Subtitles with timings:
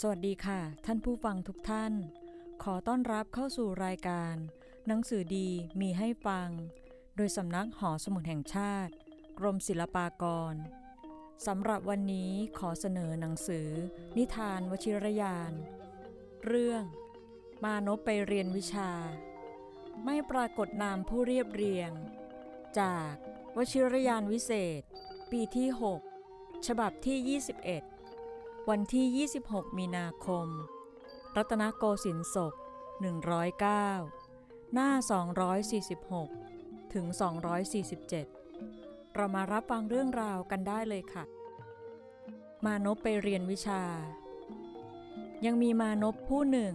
[0.00, 1.92] สวัสดีค่ะ ท่านผู้ฟังทุกท่าน
[2.62, 4.34] ขอต้อนรับเข้าสู่รายการ
[4.86, 5.48] หนังสือดี
[5.80, 6.48] มีให้ฟัง
[7.16, 8.92] โดยสำนักหอสมุดแห่งชาติ
[9.38, 10.54] กรมศิลปากร
[11.46, 13.68] สำหรับวันนี้ขอเสนอหนังสือ
[14.16, 15.52] นิทานวชิรยาน
[16.46, 16.84] เรื่อง
[17.64, 18.90] มานพไปเรียนวิชา
[20.04, 21.90] ไม่ปรากฏนามผู้เรียบเรียง
[22.80, 23.12] จาก
[23.56, 24.82] วชิรยานวิเศษ
[25.30, 25.68] ปีที่
[26.18, 27.95] 6 ฉบับที่ 21
[28.72, 30.48] วันที่ 26 มีนาคม
[31.36, 32.54] รัตนโกสินทร์ศก
[33.48, 34.90] 109 หน้า
[36.12, 37.06] 246 ถึง
[38.30, 41.24] 247 เรามารับฟังเรื่องราวกันได้เลยค่ะ
[42.64, 43.82] มานพไปเรียนวิชา
[45.46, 46.74] ยังมีมานพผู้หนึ่ง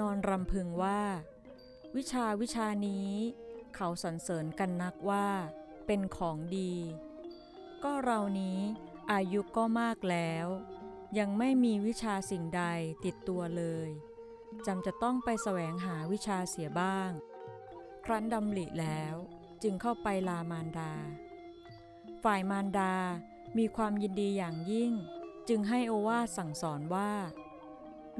[0.00, 1.02] นอนรำพึงว่า
[1.96, 3.10] วิชาวิชานี้
[3.74, 5.28] เขาสรรเสริญกันนักว่า
[5.86, 6.74] เป็นของดี
[7.84, 8.58] ก็เรานี้
[9.12, 10.48] อายุก็มากแล้ว
[11.18, 12.62] ยังไม่มีวิชาสิ่งใด
[13.04, 13.90] ติดตัวเลย
[14.66, 17.10] จำจะต้องไปแสวงหาวิชาเสียบ้าง
[18.04, 19.14] ครั้นดำริแล้ว
[19.62, 20.92] จึงเข้าไปลามารดา
[22.24, 22.94] ฝ่ายมารดา
[23.58, 24.92] มีความยินดีอย่างยิ่ง
[25.48, 27.12] จึงให้โอวาสั่งสอนว่า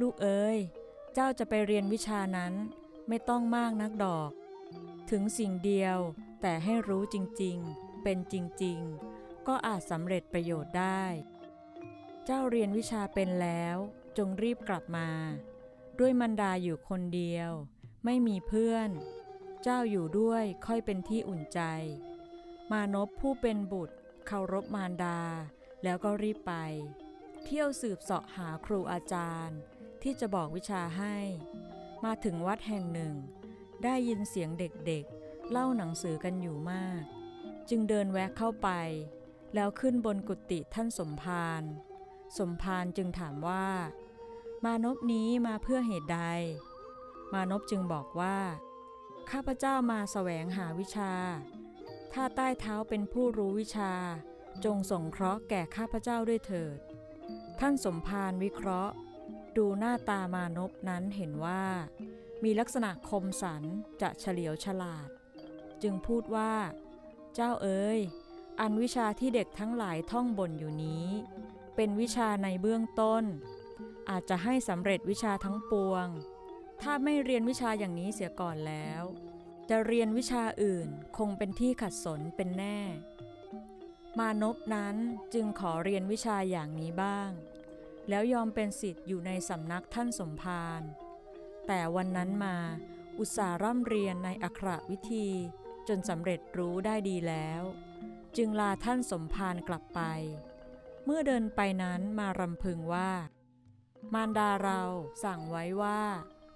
[0.01, 0.59] ลูกเอ๋ย
[1.15, 2.53] เจ้าจะไปเรียนวิชานั้น
[3.09, 4.31] ไม่ต้องมากนักดอก
[5.11, 5.99] ถึงสิ่งเดียว
[6.43, 11.05] แต่ให้รู้จริงๆ เป็นจริงๆ ก็อาจสำเร็จประโยชน์ได้
[12.29, 13.77] เจ้าเรียนวิชาเป็นแล้ว
[14.19, 15.09] จงรีบกลับมา
[15.99, 17.51] ด้วยมันดาอยู่คนเดียว
[18.05, 18.91] ไม่มีเพื่อน
[19.63, 21.61] เจ้าอยู่ด้วยค่อยเป็นที่อุ่นใจ
[22.71, 25.21] มานพผู้เป็นบุตรเคารพมารดา
[25.83, 26.55] แล้วก็รีบไป
[27.45, 29.59] เที่ยวสืบเสาะหาครูอาจารย์
[30.03, 31.17] ที่จะบอกวิชาให้
[32.05, 33.15] มาถึงวัดแห่งหนึ่ง
[33.85, 37.03] ได้ยินเสียงเด็กๆ เล่าหนังสือกันอยู่มาก
[37.69, 38.71] จึงเดินแวะเข้าไป
[39.55, 41.63] แล้วขึ้นบนกุฏิท่านสมภาร
[42.39, 43.67] สมภารจึงถามว่า
[44.65, 46.21] มานพนี้มาเพื่อเหตุใด
[47.33, 48.39] มานพจึงบอกว่า
[49.31, 51.13] ข้าพเจ้ามาแสวงหาวิชา
[52.13, 53.93] ถ้าใต้เท้าเป็นผู้รู้วิชา
[54.65, 56.79] จงส่งเคราะห์แก่ข้าพเจ้าด้วยเถิด
[57.61, 58.95] ท่านสมภารวิเคราะห์
[59.57, 61.65] ดูหน้าตามานพนั้นเห็นว่า
[62.45, 63.63] มีลักษณะคมสัน
[64.03, 65.09] จะเฉลียวฉลาด
[65.83, 66.53] จึงพูดว่า
[67.35, 67.99] เจ้าเอ๋ย
[68.61, 71.07] อันวิชาที่เด็กทั้งหลายท่องบ่นอยู่นี้
[71.77, 73.25] เป็นวิชาในเบื้องต้น
[74.11, 76.07] อาจจะให้สำเร็จวิชาทั้งปวง
[76.83, 79.03] ถ้าไม่เรียนวิชาอย่างนี้เสียก่อนแล้ว
[79.69, 82.81] จะเรียนวิชาอื่นคงเป็นที่ขัดสนเป็นแน่
[84.19, 84.97] มานพนั้น
[85.35, 87.31] จึงขอเรียนวิชาอย่างนี้บ้าง
[88.09, 90.83] แล้วยอมเป็นสิทธิ์อยู่ในสำนักท่านสมภาร
[91.67, 92.57] แต่วันนั้นมา
[93.19, 95.29] อุตสาห์ร่ำเรียนในอักขระวิธี
[95.89, 97.63] จนสำเร็จรู้ได้ดีแล้ว
[98.37, 100.01] จึงลาท่านสมภารกลับไป
[101.05, 103.13] เมื่อเดินไปนั้นมารำพึงว่า
[104.15, 104.81] มารดาเรา
[105.25, 106.03] สั่งไว้ว่า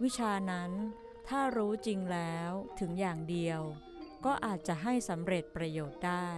[0.02, 0.70] วิชานั้น
[1.28, 2.50] ถ้ารู้จริงแล้ว
[2.80, 3.60] ถึงอย่างเดียว
[4.24, 6.30] ก็อาจจะให้สำเร็จประโยชน์ได้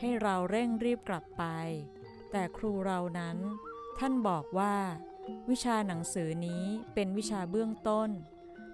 [0.00, 1.44] ให้เราเร่งรีบกลับไป
[2.32, 3.38] แต่ครูเรานั้น
[3.98, 4.76] ท่านบอกว่า
[5.50, 6.64] วิชาหนังสือนี้
[6.94, 8.10] เป็นวิชาเบื้องต้น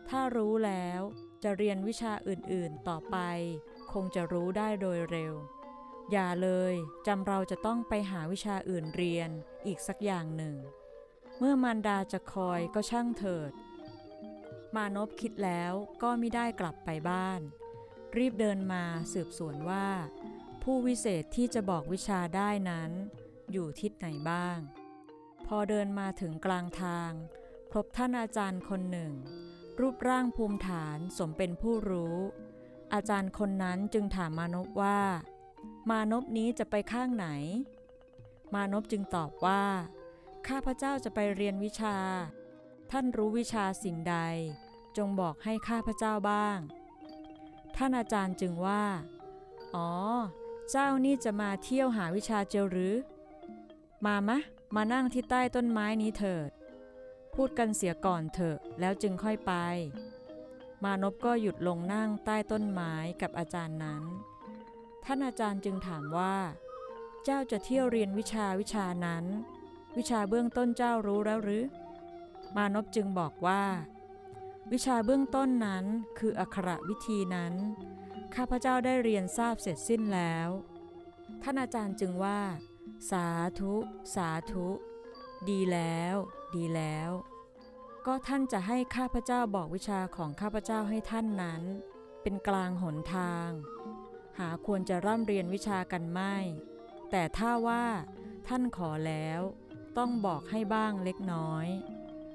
[0.09, 1.01] ถ้ารู้แล้ว
[1.43, 3.17] จะเรียนวิชาอื่นๆต่อไป
[3.93, 5.35] คงจะรู้ได้โดยเร็ว
[6.13, 6.75] อย่าเลย
[7.07, 9.31] จำเราจะต้องไปหาวิชาอื่นเรียน
[9.67, 10.57] อีกสักอย่างหนึ่ง
[11.39, 13.53] เมื่อมารดาจะคอยก็ช่างเถิด
[14.75, 15.73] มานพคิดแล้ว
[16.03, 17.41] ก็ไม่ได้กลับไปบ้าน
[18.17, 19.89] รีบเดินมาสืบสวนว่า
[20.63, 22.91] ผู้วิเศษที่จะบอกวิชาได้นั้น
[23.53, 24.59] อยู่ทิศไหนบ้าง
[25.47, 27.13] พอเดินมาถึงกลางทาง
[27.73, 29.13] พบท่านอาจารย์คนหนึ่ง
[29.81, 32.17] รูปร่างภูมิฐานสมเป็นผู้รู้
[32.95, 35.01] อาจารย์คนนั้นจึงถามมานพว่า
[35.89, 37.27] มานพนี้จะไปข้างไหน
[38.55, 39.65] มานพจึงตอบว่า
[40.47, 41.97] ข้าพระเจ้าจะไปเรียนวิชา
[42.91, 44.17] ท่านรู้วิชาสิ่งใด
[44.97, 46.59] จงบอกให้ข้าพระเจ้าบ้าง
[47.77, 48.85] ท่านอาจารย์จึงว่า
[49.75, 49.91] อ๋อ
[50.71, 52.97] เจ้านี่จะมาเที่ยวหาวิชาเจลหรือ
[54.05, 54.39] มามะ
[54.77, 56.51] มานั่งที่ใต้ต้นไม้นี้เถิด
[57.35, 59.53] พูดกันเสียก่อนเถอะ แล้วจึงค่อยไป
[60.85, 64.03] มานพก็หยุดลงนั่งใต้ต้นไม้กับอาจารย์นั้น
[65.05, 66.37] ท่านอาจารย์จึงถามว่า
[67.25, 69.25] เจ้าจะเที่ยวเรียนวิชาวิชานั้น
[69.97, 71.65] วิชาเบื้องต้นเจ้ารู้แล้วหรือ
[72.57, 73.63] มานพจึงบอกว่า
[74.73, 75.85] วิชาเบื้องต้นนั้น
[76.19, 77.55] คืออักขระวิธีนั้น
[78.35, 80.49] ข้าพเจ้าได้เรียนทราบเสร็จสิ้นแล้ว
[81.43, 82.41] ท่านอาจารย์จึงว่า
[83.11, 83.27] สา
[83.59, 83.75] ธุ
[84.15, 84.69] สาธุ
[85.49, 86.17] ดีแล้ว
[86.55, 87.11] ดีแล้ว
[88.07, 91.63] ก็ท่านจะให้ข้าพเจ้าบอกวิชาของข้าพเจ้าให้ท่านนั้น
[92.23, 93.49] เป็นกลางหนทาง
[94.41, 96.35] หาควรจะร่ำเรียนวิชากันไม่
[97.11, 97.85] แต่ถ้าว่า
[98.49, 99.41] ท่านขอแล้ว
[99.99, 101.67] ต้องบอกให้บ้างเล็กน้อย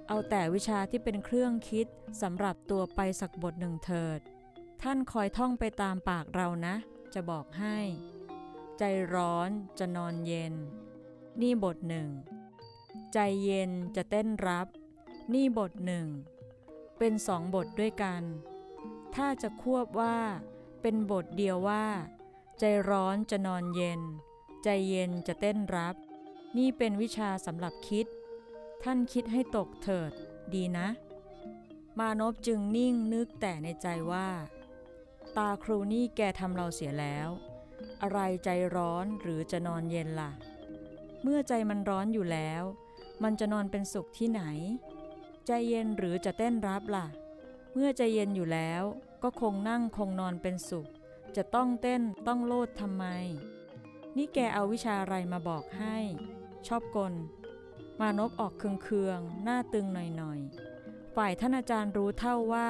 [0.08, 1.88] เอาแต่วิชาที่เป็นเครื่องคิด
[2.22, 4.20] สำหรับตัวไปสักบทหนึ่งเถิด
[4.82, 6.76] ท่านคอยท่องไปตามปากเรานะ
[7.14, 7.78] จะบอกให้
[8.78, 9.50] ใจร้อน
[9.80, 10.54] จะนอนเย็น
[11.42, 12.08] นี่บทหนึ่ง
[13.14, 14.68] ใจเย็นจะเต้นรับ
[15.34, 16.08] นี่บทหนึ่ง
[16.98, 18.22] เป็นสองบทด้วยกัน
[19.16, 20.18] ถ้าจะควบว่า
[20.88, 21.86] เป็นบทเดียวว่า
[22.60, 24.02] ใจร้อนจะนอนเย็น
[24.64, 25.96] ใจเย็นจะเต้นรับ
[26.58, 28.08] นี่เป็นวิชาสำหรับคิด
[28.84, 30.12] ท่านคิดให้ตกเถิด
[30.54, 30.88] ดีนะ
[32.00, 34.30] มานพจึงนิ่งนึกแต่ในใจว่า
[35.38, 37.30] ตาครูนี่แกทำเราเสียแล้ว
[38.02, 40.32] อะไรใจร้อนหรือจะนอนเย็นล่ะ
[41.24, 42.64] เมื่อใจมันร้อนอยู่แล้ว
[43.24, 44.44] มันจะนอนเป็นสุขที่ไหน
[45.48, 47.08] ใจเย็นหรือจะเต้นรับล่ะ
[47.74, 48.84] เมื่อใจเย็นอยู่แล้ว
[49.24, 50.88] ก็คงนั่งคงนอนเป็นสุข
[51.36, 53.06] จะต้องเต้นต้องโลดทำไม
[54.18, 55.98] นี่แกเอาวิชาอะไรมาบอกให้
[56.68, 57.14] ชอบกล
[58.00, 62.70] มานพออกเคืองๆ หน้าตึงหน่อยๆ ฝ่ายท่านอาจารย์รู้เท่าว่า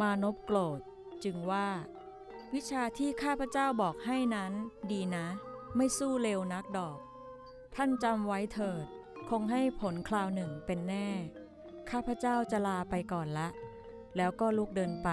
[0.00, 0.80] มานพโกรธ
[1.24, 1.68] จึงว่า
[2.54, 4.52] วิชาที่ข้าพเจ้าบอกให้นั้น
[4.92, 5.26] ดีนะ
[5.76, 6.98] ไม่สู้เร็วนักดอก
[7.74, 8.84] ท่านจำไว้เถิด
[9.30, 11.08] คงให้ผลคราวหนึ่งเป็นแน่
[11.90, 13.48] ข้าพเจ้าจะลาไปก่อนละ
[14.16, 15.10] แล้วก็ลุกเดินไป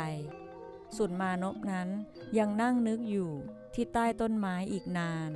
[0.97, 1.89] ส่วนมานพนั้น
[2.37, 3.31] ยังนั่งนึกอยู่
[3.73, 5.31] ที่ใต้ต้นไม้อีกนาน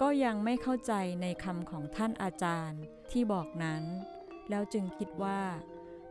[0.00, 0.92] ก็ยังไม่เข้าใจ
[1.22, 2.80] ในคำของท่านอาจารย์
[3.10, 3.82] ที่บอกนั้น
[4.50, 5.42] แล้วจึงคิดว่า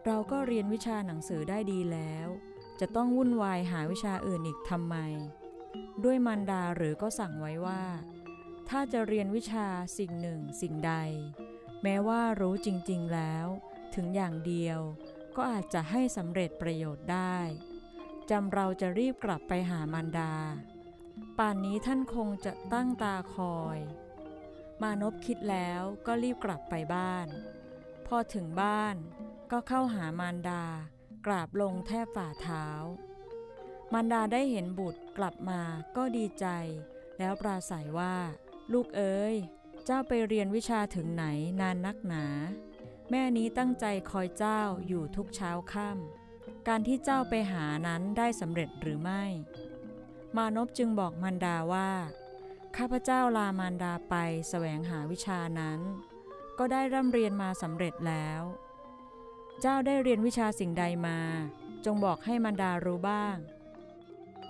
[0.05, 2.27] เราก็เรียนวิชาหนังสือได้ดีแล้ว
[2.79, 4.95] จะต้องวุ่นวายหาวิชาอื่นอีกทำไม
[6.03, 7.83] ด้วยมารดาหรือก็สั่งไว้ว่า
[8.69, 10.93] ถ้าจะเรียนวิชาสิ่งหนึ่งสิ่งใด
[11.83, 13.45] แม้ว่ารู้จริง ๆแล้ว
[13.95, 14.79] ถึงอย่างเดียว
[15.35, 17.39] ก็อาจจะให้สำเร็จประโยชน์ได้
[18.29, 20.33] จำเราจะรีบกลับไปหามารดา
[21.37, 23.79] ป่านนี้ท่านคงจะตั้งตาคอย
[24.81, 27.27] มานพคิดแล้วก็รีบกลับไปบ้าน
[28.07, 28.95] พอถึงบ้าน
[29.51, 30.63] ก็เข้าหามารดา
[31.25, 32.65] กราบลงแทบฝ่าเท้า
[33.93, 35.61] มารดาได้เห็นบุตรกลับมา
[35.95, 36.45] ก็ดีใจ
[37.19, 38.15] แล้วปราศัยว่า
[38.73, 39.35] ลูกเอ๋ย
[39.85, 41.25] เจ้าไปเรียนวิชาถึงไหน
[41.61, 42.25] นานนักหนา
[43.09, 46.18] แม่นี้ตั้งใจคอยเจ้าอยู่ทุกเช้าค่ำ
[46.69, 49.23] การที่เจ้าไปหานั้นได้สำเร็จหรือไม่
[50.37, 51.91] มานพจึงบอกมารดาว่า
[52.77, 55.79] ข้าพเจ้าลามารดาไปสแสวงหาวิชานั้น
[56.59, 58.41] ก็ได้ร่ำเรียนมาสำเร็จแล้ว
[59.61, 61.19] เจ้าได้เรียนวิชาสิ่งใดมา
[61.85, 63.35] จงบอกให้มารดารู้บ้าง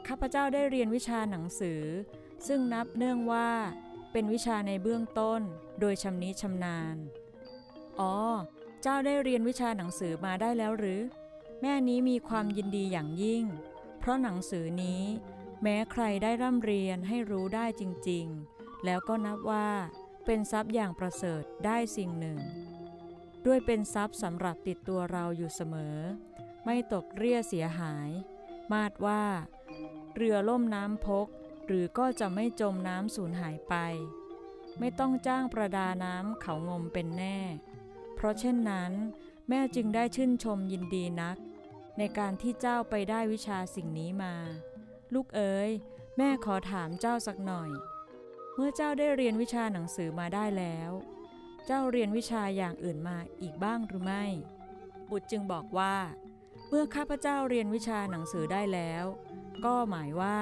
[0.08, 1.82] ข้าพเจ้าได้เรียนวิชาหนังสือ
[2.48, 3.50] ซึ่งนับเนื่องว่า
[4.12, 5.42] เป็นวิชาในเบื้องต้น
[5.80, 6.96] โดยชำนิชำนาญ
[8.00, 8.16] อ๋อ
[8.82, 11.02] เจ้าได้เรียนวิชาหนังสือมาได้แล้วหรือ
[11.62, 13.44] แม่นี้มีความยินดีอย่างยิ่ง
[14.00, 15.04] เพราะหนังสือนี้
[15.62, 18.26] แม้ใครได้ร่ำเรียนให้รู้ได้จริง
[18.56, 19.70] ๆ แล้วก็นับว่า
[20.26, 22.40] เป็นทรัพย์อย่างประเสริฐได้สิ่งหนึ่ง
[23.46, 25.98] ด้วยเป็นทรัพย์สำหรับติดตัวเราอยู่เสมอ
[26.66, 28.10] ไม่ตกเรียเสียหาย
[28.72, 29.24] มาดว่า
[30.16, 31.28] เรือล่มน้ำพก
[31.66, 33.76] หรือก็จะไม่จมน้ำสูญหายไป
[34.80, 37.40] ไม่ต้องจ้างประดาน้ำเขางมเป็นแน่
[38.16, 38.92] เพราะเช่นนั้น
[39.50, 41.38] แม่จึงได้ชื่นชมยินดีนัก
[42.00, 44.36] ในการที่เจ้าไปได้วิชาสิ่งนี้มา
[45.14, 45.70] ลูกเอ๋ย
[46.18, 47.70] แม่ขอถามเจ้าสักหน่อย
[48.56, 50.92] เมื่อเจ้าได้เรียนวิชาหนังสือมาได้แล้ว
[51.66, 54.26] เจ้าเรียนวิชาอย่างอื่นมาอีกบ้างหรือไม่
[55.10, 55.96] บุตรจึงบอกว่า
[56.70, 59.06] เมื่อข้าพเจ้าเรียนวิชาหนังสือได้แล้ว
[59.66, 60.38] ก็หมายว่า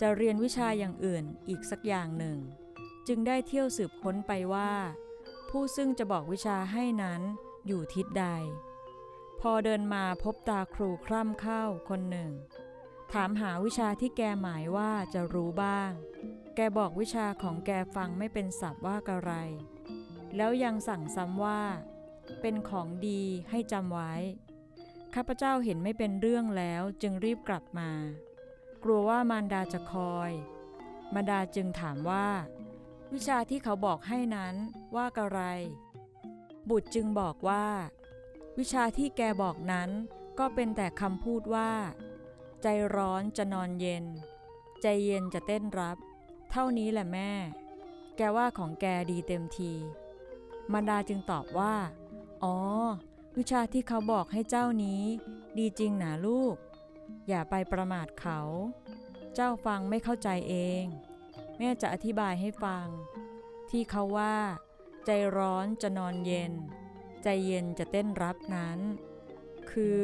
[0.00, 2.38] จะเรียนวิชาอย่างอื่นอีกสักอย่างหนึ่ง
[3.08, 4.72] จึงได้เที่ยวสืบค้นไปว่า
[5.50, 7.20] ผู้ซึ่งจะบอกวิชาให้นั้น
[7.66, 8.26] อยู่ทิศใด
[9.40, 12.32] พอเดินมาพบตาครูคร่ำเข้าคนหนึ่ง
[13.12, 15.90] ถามหาวิชาที่แกหมายว่าจะรู้บ้าง
[16.56, 19.32] แกบอกวิชาของแกฟังไม่เป็นสับว่ากะไร
[20.36, 21.62] แล้วยังสั่งซ้ำว่า
[22.40, 24.14] เป็นของดีให้จำไว้
[25.14, 27.90] ข้าพเจ้าเห็นไม่เป็นเรื่องแล้วจึงรีบกลับมา
[28.84, 30.32] กลัวว่ามารดาจะคอย
[31.14, 32.28] มารดาจึงถามว่า
[33.14, 34.54] วิชาที่เขาบอกให้นั้น
[34.96, 35.40] ว่ากะไร
[36.70, 37.66] บุตรจึงบอกว่า
[38.58, 39.90] วิชาที่แกบอกนั้น
[40.38, 41.72] ก็เป็นแต่คำพูดว่า
[42.62, 44.04] ใจร้อนจะนอนเย็น
[44.82, 45.96] ใจเย็นจะเต้นรับ
[46.50, 47.32] เท่านี้แหละแม่
[48.16, 49.72] แกว่าของแกดีเต็มที
[50.72, 51.74] มารดาจึงตอบว่า
[52.44, 52.56] อ๋อ
[53.36, 55.02] วิชาที่เขาบอกให้เจ้านี้
[55.58, 56.56] ดีจริงหนาลูก
[57.28, 58.40] อย่าไปประมาทเขา
[59.34, 60.84] เจ้าฟังไม่เข้าใจเอง
[61.58, 62.86] แม่จะอธิบายให้ฟัง
[63.70, 64.36] ที่เขาว่า
[65.06, 66.52] ใจร้อนจะนอนเย็น
[67.28, 68.78] ใจเย็นจะเต้นรับนั้น
[69.70, 70.00] คือ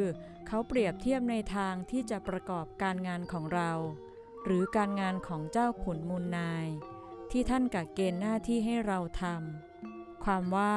[0.47, 3.71] เขาเปรียบเทียบในทางที่จะประกอบการงานของเรา
[4.43, 6.67] หรือการงานของเจ้าขุนมูลนาย
[7.31, 10.75] ที่ท่านกักเกณฑ์หน้าที่ให้เราทำความว่า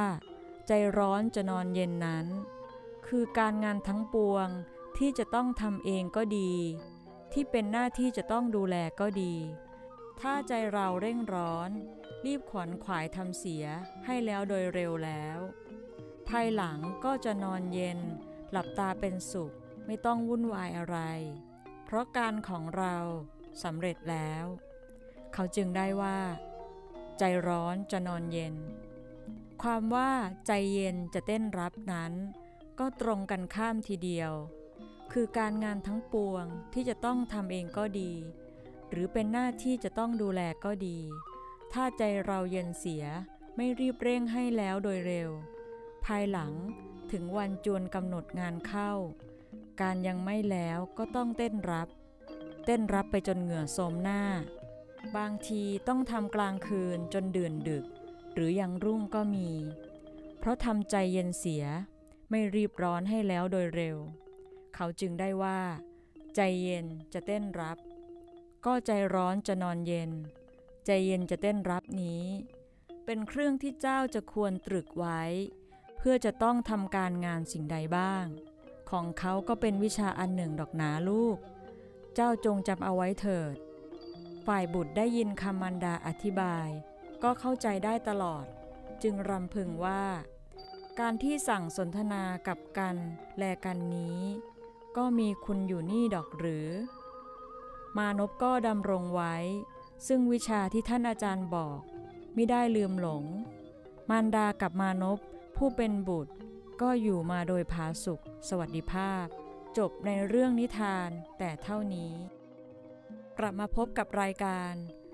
[0.67, 2.27] ใจร้อนจะนอนเย็นนั้น
[3.07, 4.49] คือการงานทั้งปวง
[4.99, 6.53] ที่จะต้องทำเองก็ดี
[7.33, 9.35] ที่เป็นหน้าที่จะต้องดูแลก็ดี
[10.21, 11.71] ถ้าใจเราเร่งร้อน
[12.25, 13.65] รีบขวนขวายทำเสีย
[14.05, 15.39] ให้แล้วโดยเร็วแล้ว
[16.31, 17.99] ภายหลังก็จะนอนเย็น
[18.51, 19.55] หลับตาเป็นสุข
[19.87, 20.99] ไม่ต้องวุ่นวายอะไร
[21.85, 22.97] เพราะการของเรา
[23.63, 24.45] สำเร็จแล้ว
[25.35, 26.19] เขาจึงได้ว่า
[27.19, 28.55] ใจร้อนจะนอนเย็น
[29.63, 30.11] ความว่า
[30.47, 32.13] ใจเย็นจะเต้นรับนั้น
[32.79, 34.33] ก็ตรงกันข้ามทีเดียว
[35.13, 38.13] คือการงานทั้งปวงที่จะต้องทำเองก็ดี
[38.91, 40.99] หรือเป็นหน้าที่จะต้องดูแลก็ดี
[41.73, 43.05] ถ้าใจเราเย็นเสีย
[43.57, 45.31] ไม่รีบเร่งให้แล้วโดยเร็ว
[46.05, 46.53] ภายหลัง
[47.13, 48.93] ถึงวันจวนกำหนดงานเข้า
[49.81, 51.89] การยังไม่แล้วก็ต้องเต้นรับ
[52.65, 54.23] เต้นรับไปจนเหงื่อโสมหน้า
[55.17, 57.85] บางทีต้องทำกลางคืนจนเดือนดึก
[58.35, 59.51] หรือยังรุ่งก็มี
[60.39, 61.65] เพราะทำใจเย็นเสีย
[62.31, 63.97] ไม่รีบร้อนให้แล้วโดยเร็ว
[64.75, 65.61] เขาจึงได้ว่า
[66.35, 67.79] ใจเย็นจะเต้นรับ
[68.65, 70.11] ก็ใจร้อนจะนอนเย็น
[70.87, 72.25] ใจเย็นจะเต้นรับนี้
[73.05, 75.23] เป็นเครื่องที่เจ้าจะควรตรึกไว้
[75.97, 78.25] เพื่อจะต้องทำการงานสิ่งใดบ้าง
[78.91, 81.37] ของเขาก็เป็นวิชาอันหนึ่งดอกหนาลูก
[82.15, 83.57] เจ้าจงจำเอาไว้เถิด
[84.47, 86.69] ฝ่ายบุตรได้ยินคำมันดาอธิบาย
[87.23, 88.47] ก็เข้าใจได้ตลอด
[89.03, 90.05] จึงรำพึงว่า
[91.01, 92.97] การที่สั่งสนทนากับกัน
[93.39, 94.21] แลกันนี้
[94.97, 96.69] ก็มีคุณอยู่นี่ดอกหรือ
[97.97, 99.35] มานพก็ดำรงไว้
[100.07, 101.81] ซึ่งวิชาที่ท่านอาจารย์บอก
[102.35, 103.25] ไม่ได้ลืมหลง
[104.11, 105.19] มารดากับมานพ
[105.57, 106.35] ผู้เป็นบุตร
[106.83, 109.27] ก็อยู่มาโดยผาสุข สวัสดิภาพ
[109.79, 112.13] จบในเรื่องนิทานแต่เท่านี้
[113.39, 114.73] กลับมาพบกับรายการ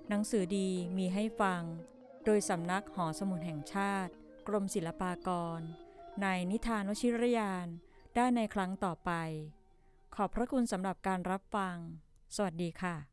[0.09, 1.63] หนังสือดีมีให้ฟัง
[2.25, 4.13] โดยสำนักหอสมุดแห่งชาติ
[4.47, 5.61] กรมศิลปากร
[6.23, 7.67] ในนิทานวชิรยาน
[8.15, 9.11] ได้ในครั้งต่อไป
[10.15, 11.77] ขอบพระคุณสำหรับการรับฟัง
[12.37, 13.12] สวัสดีค่ะ